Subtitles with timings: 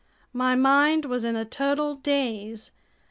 [0.33, 2.71] My mind was in a total daze.